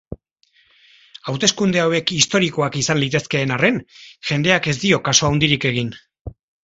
Hauteskunde 1.33 1.81
hauek 1.83 2.13
historikoak 2.15 2.77
izan 2.81 3.01
litezkeen 3.03 3.53
arren, 3.59 3.77
jendeak 4.31 4.71
ez 4.73 4.75
die 4.85 5.01
kaso 5.11 5.31
handirik 5.31 5.69
egin. 5.73 5.93